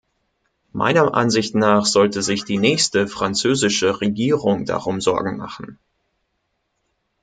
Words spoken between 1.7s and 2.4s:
sollte